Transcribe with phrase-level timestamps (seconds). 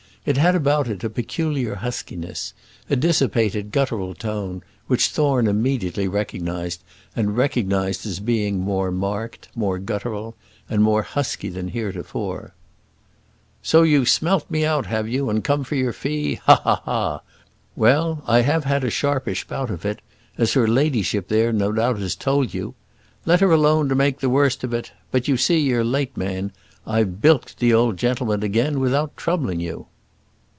[0.23, 2.53] It had about it a peculiar huskiness,
[2.91, 6.83] a dissipated guttural tone, which Thorne immediately recognised,
[7.15, 10.35] and recognised as being more marked, more guttural,
[10.69, 12.53] and more husky than heretofore.
[13.63, 16.35] "So you've smelt me out, have you, and come for your fee?
[16.43, 16.55] Ha!
[16.55, 16.81] ha!
[16.85, 17.21] ha!
[17.75, 20.01] Well, I have had a sharpish bout of it,
[20.37, 22.75] as her ladyship there no doubt has told you.
[23.25, 24.91] Let her alone to make the worst of it.
[25.09, 26.51] But, you see, you're too late, man.
[26.85, 29.87] I've bilked the old gentleman again without troubling you."